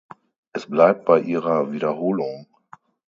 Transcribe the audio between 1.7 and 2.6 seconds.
Wiederholung.